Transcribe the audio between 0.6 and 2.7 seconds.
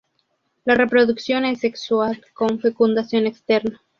La reproducción es sexual con